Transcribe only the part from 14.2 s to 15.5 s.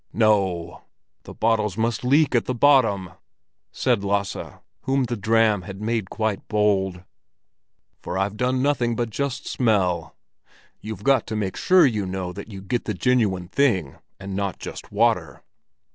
not just water."